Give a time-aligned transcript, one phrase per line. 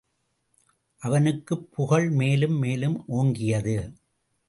[1.01, 3.93] அவனுக்குப் புகழ் மேலும் மேலும் ஓங்கியது.